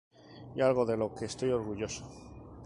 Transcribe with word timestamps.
Y 0.55 0.61
algo 0.61 0.87
de 0.87 0.97
lo 0.97 1.13
que 1.13 1.25
estoy 1.25 1.51
orgulloso". 1.51 2.07